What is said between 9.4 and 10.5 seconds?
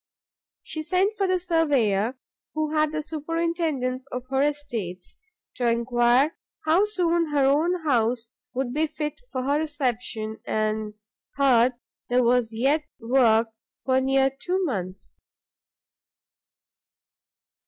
her reception;